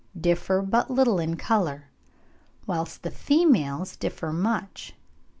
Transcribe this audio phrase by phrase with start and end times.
[0.19, 1.91] differ but little in colour,
[2.65, 4.95] whilst the females differ much.